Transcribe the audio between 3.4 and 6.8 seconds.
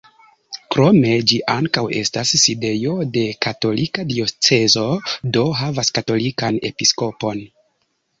katolika diocezo, do havas katolikan